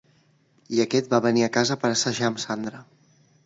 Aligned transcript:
I 0.77 0.81
aquest 0.85 1.11
va 1.15 1.21
venir 1.27 1.45
a 1.47 1.51
casa 1.59 1.79
per 1.85 1.91
assajar 1.93 2.29
amb 2.33 2.45
Sandra. 2.49 2.85